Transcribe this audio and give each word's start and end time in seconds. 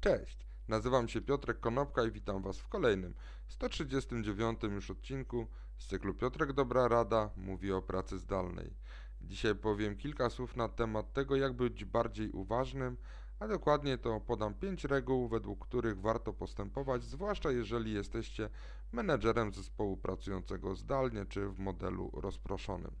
Cześć, 0.00 0.46
nazywam 0.68 1.08
się 1.08 1.20
Piotrek 1.20 1.60
Konopka 1.60 2.04
i 2.04 2.10
witam 2.10 2.42
Was 2.42 2.58
w 2.58 2.68
kolejnym, 2.68 3.14
139 3.48 4.62
już 4.62 4.90
odcinku 4.90 5.46
z 5.78 5.86
cyklu 5.86 6.14
Piotrek 6.14 6.52
Dobra 6.52 6.88
Rada 6.88 7.30
mówi 7.36 7.72
o 7.72 7.82
pracy 7.82 8.18
zdalnej. 8.18 8.74
Dzisiaj 9.20 9.54
powiem 9.54 9.96
kilka 9.96 10.30
słów 10.30 10.56
na 10.56 10.68
temat 10.68 11.12
tego, 11.12 11.36
jak 11.36 11.52
być 11.52 11.84
bardziej 11.84 12.30
uważnym, 12.30 12.96
a 13.38 13.48
dokładnie 13.48 13.98
to 13.98 14.20
podam 14.20 14.54
5 14.54 14.84
reguł, 14.84 15.28
według 15.28 15.66
których 15.66 16.00
warto 16.00 16.32
postępować, 16.32 17.04
zwłaszcza 17.04 17.50
jeżeli 17.50 17.92
jesteście 17.92 18.50
menedżerem 18.92 19.52
zespołu 19.52 19.96
pracującego 19.96 20.74
zdalnie 20.74 21.26
czy 21.26 21.48
w 21.48 21.58
modelu 21.58 22.10
rozproszonym. 22.14 22.92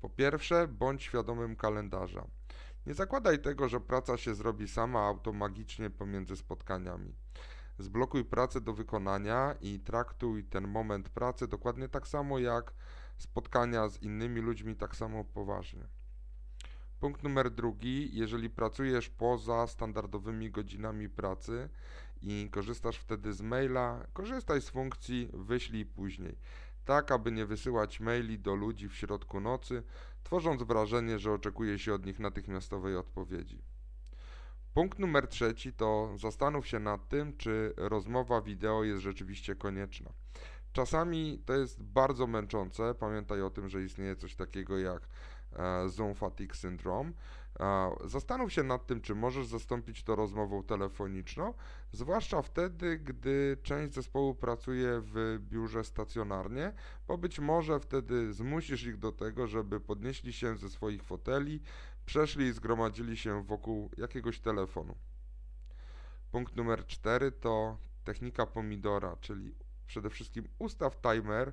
Po 0.00 0.10
pierwsze, 0.10 0.68
bądź 0.68 1.02
świadomym 1.02 1.56
kalendarza. 1.56 2.26
Nie 2.86 2.94
zakładaj 2.94 3.38
tego, 3.38 3.68
że 3.68 3.80
praca 3.80 4.16
się 4.16 4.34
zrobi 4.34 4.68
sama 4.68 5.00
automagicznie 5.00 5.90
pomiędzy 5.90 6.36
spotkaniami. 6.36 7.14
Zblokuj 7.78 8.24
pracę 8.24 8.60
do 8.60 8.72
wykonania 8.72 9.54
i 9.60 9.80
traktuj 9.80 10.44
ten 10.44 10.68
moment 10.68 11.08
pracy 11.08 11.48
dokładnie 11.48 11.88
tak 11.88 12.08
samo 12.08 12.38
jak 12.38 12.72
spotkania 13.18 13.88
z 13.88 14.02
innymi 14.02 14.40
ludźmi, 14.40 14.76
tak 14.76 14.96
samo 14.96 15.24
poważnie. 15.24 15.88
Punkt 17.00 17.22
numer 17.22 17.50
drugi, 17.50 18.16
jeżeli 18.18 18.50
pracujesz 18.50 19.08
poza 19.08 19.66
standardowymi 19.66 20.50
godzinami 20.50 21.08
pracy 21.08 21.68
i 22.22 22.48
korzystasz 22.52 22.96
wtedy 22.96 23.32
z 23.32 23.40
maila, 23.40 24.06
korzystaj 24.12 24.62
z 24.62 24.70
funkcji 24.70 25.30
wyślij 25.32 25.86
później 25.86 26.38
tak 26.84 27.12
aby 27.12 27.32
nie 27.32 27.46
wysyłać 27.46 28.00
maili 28.00 28.38
do 28.38 28.54
ludzi 28.54 28.88
w 28.88 28.94
środku 28.94 29.40
nocy, 29.40 29.82
tworząc 30.22 30.62
wrażenie, 30.62 31.18
że 31.18 31.32
oczekuje 31.32 31.78
się 31.78 31.94
od 31.94 32.06
nich 32.06 32.18
natychmiastowej 32.18 32.96
odpowiedzi. 32.96 33.62
Punkt 34.74 34.98
numer 34.98 35.28
trzeci 35.28 35.72
to 35.72 36.14
zastanów 36.16 36.66
się 36.66 36.78
nad 36.78 37.08
tym, 37.08 37.36
czy 37.36 37.74
rozmowa 37.76 38.42
wideo 38.42 38.84
jest 38.84 39.02
rzeczywiście 39.02 39.56
konieczna. 39.56 40.10
Czasami 40.72 41.42
to 41.46 41.54
jest 41.54 41.82
bardzo 41.82 42.26
męczące. 42.26 42.94
Pamiętaj 42.94 43.42
o 43.42 43.50
tym, 43.50 43.68
że 43.68 43.82
istnieje 43.82 44.16
coś 44.16 44.36
takiego 44.36 44.78
jak 44.78 45.08
e, 45.52 45.88
Zoom 45.88 46.14
Fatigue 46.14 46.54
Syndrome. 46.54 47.12
Zastanów 48.04 48.52
się 48.52 48.62
nad 48.62 48.86
tym, 48.86 49.00
czy 49.00 49.14
możesz 49.14 49.46
zastąpić 49.46 50.04
to 50.04 50.16
rozmową 50.16 50.62
telefoniczną, 50.62 51.54
zwłaszcza 51.92 52.42
wtedy, 52.42 52.98
gdy 52.98 53.56
część 53.62 53.94
zespołu 53.94 54.34
pracuje 54.34 55.00
w 55.00 55.38
biurze 55.40 55.84
stacjonarnie, 55.84 56.72
bo 57.08 57.18
być 57.18 57.38
może 57.38 57.80
wtedy 57.80 58.32
zmusisz 58.32 58.84
ich 58.84 58.96
do 58.98 59.12
tego, 59.12 59.46
żeby 59.46 59.80
podnieśli 59.80 60.32
się 60.32 60.56
ze 60.56 60.70
swoich 60.70 61.02
foteli, 61.02 61.60
przeszli 62.06 62.44
i 62.46 62.52
zgromadzili 62.52 63.16
się 63.16 63.44
wokół 63.44 63.90
jakiegoś 63.96 64.40
telefonu. 64.40 64.94
Punkt 66.30 66.56
numer 66.56 66.86
4 66.86 67.32
to 67.32 67.78
technika 68.04 68.46
pomidora, 68.46 69.16
czyli 69.20 69.54
przede 69.86 70.10
wszystkim 70.10 70.48
ustaw 70.58 71.00
timer 71.00 71.52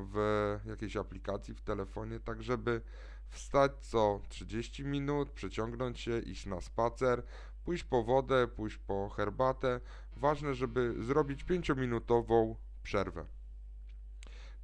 w 0.00 0.58
jakiejś 0.64 0.96
aplikacji 0.96 1.54
w 1.54 1.60
telefonie, 1.60 2.20
tak 2.20 2.42
żeby 2.42 2.80
wstać 3.28 3.72
co 3.80 4.20
30 4.28 4.84
minut, 4.84 5.30
przeciągnąć 5.30 6.00
się, 6.00 6.18
iść 6.18 6.46
na 6.46 6.60
spacer, 6.60 7.22
pójść 7.64 7.84
po 7.84 8.02
wodę, 8.02 8.48
pójść 8.48 8.76
po 8.76 9.08
herbatę. 9.08 9.80
Ważne, 10.16 10.54
żeby 10.54 10.94
zrobić 11.04 11.44
5-minutową 11.44 12.54
przerwę. 12.82 13.24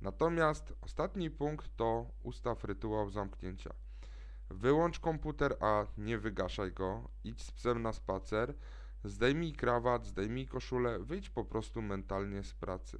Natomiast 0.00 0.74
ostatni 0.80 1.30
punkt 1.30 1.76
to 1.76 2.06
ustaw 2.22 2.64
rytuał 2.64 3.10
zamknięcia. 3.10 3.70
Wyłącz 4.50 5.00
komputer, 5.00 5.56
a 5.60 5.86
nie 5.98 6.18
wygaszaj 6.18 6.72
go. 6.72 7.08
Idź 7.24 7.42
z 7.42 7.50
psem 7.50 7.82
na 7.82 7.92
spacer. 7.92 8.54
Zdejmij 9.04 9.52
krawat, 9.52 10.06
zdejmij 10.06 10.46
koszulę, 10.46 10.98
wyjdź 10.98 11.30
po 11.30 11.44
prostu 11.44 11.82
mentalnie 11.82 12.42
z 12.42 12.54
pracy. 12.54 12.98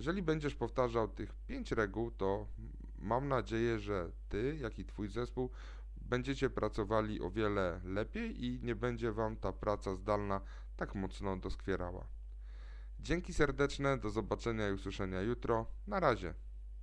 Jeżeli 0.00 0.22
będziesz 0.22 0.54
powtarzał 0.54 1.08
tych 1.08 1.34
pięć 1.46 1.72
reguł, 1.72 2.10
to 2.10 2.46
mam 2.98 3.28
nadzieję, 3.28 3.78
że 3.78 4.10
ty, 4.28 4.56
jak 4.60 4.78
i 4.78 4.84
twój 4.84 5.08
zespół 5.08 5.50
będziecie 5.96 6.50
pracowali 6.50 7.20
o 7.20 7.30
wiele 7.30 7.80
lepiej 7.84 8.44
i 8.44 8.60
nie 8.62 8.74
będzie 8.74 9.12
wam 9.12 9.36
ta 9.36 9.52
praca 9.52 9.94
zdalna 9.96 10.40
tak 10.76 10.94
mocno 10.94 11.36
doskwierała. 11.36 12.06
Dzięki 13.00 13.34
serdeczne, 13.34 13.98
do 13.98 14.10
zobaczenia 14.10 14.68
i 14.68 14.72
usłyszenia 14.72 15.22
jutro. 15.22 15.66
Na 15.86 16.00
razie. 16.00 16.34